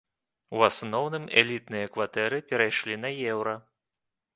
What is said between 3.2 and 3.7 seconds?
еўра.